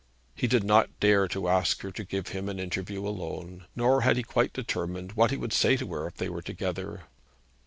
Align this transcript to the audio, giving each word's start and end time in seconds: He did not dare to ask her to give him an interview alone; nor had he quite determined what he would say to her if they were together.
He 0.33 0.47
did 0.47 0.63
not 0.63 0.89
dare 0.99 1.27
to 1.27 1.47
ask 1.47 1.81
her 1.83 1.91
to 1.91 2.03
give 2.03 2.29
him 2.29 2.49
an 2.49 2.57
interview 2.59 3.07
alone; 3.07 3.67
nor 3.75 4.01
had 4.01 4.17
he 4.17 4.23
quite 4.23 4.51
determined 4.51 5.11
what 5.11 5.29
he 5.29 5.37
would 5.37 5.53
say 5.53 5.77
to 5.77 5.87
her 5.93 6.07
if 6.07 6.15
they 6.17 6.27
were 6.27 6.41
together. 6.41 7.03